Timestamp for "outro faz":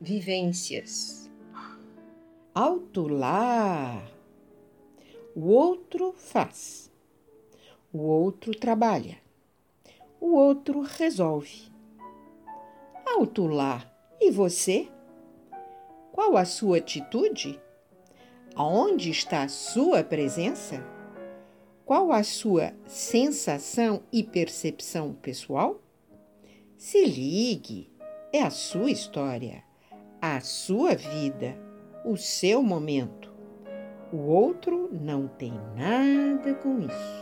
5.50-6.90